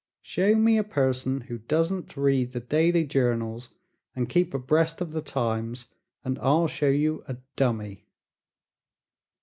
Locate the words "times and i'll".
5.21-6.65